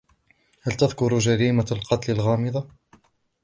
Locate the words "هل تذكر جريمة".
0.63-1.65